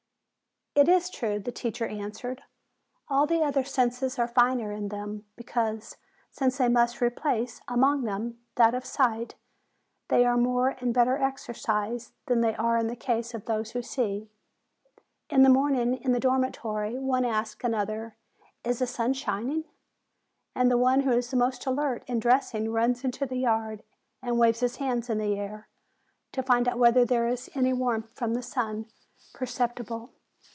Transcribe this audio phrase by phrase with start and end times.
[0.73, 2.43] "It is true," the teacher answered.
[3.09, 5.97] "All the other senses are finer in them, because,
[6.31, 9.35] since they must re place, among them, that of sight,
[10.07, 13.81] they are more and better exercised than they are in the case of those who
[13.81, 14.29] see.
[15.29, 18.15] In the morning in the dormitory, one asks an other,
[18.63, 19.11] 'Is the sun.
[19.11, 19.65] shining?'
[20.55, 23.83] and the one who is the most alert in dressing runs into the yard,
[24.23, 25.67] and waves his hands in the air,
[26.31, 28.85] to find out whether there is any warmth of the sun
[29.33, 30.13] perceptible.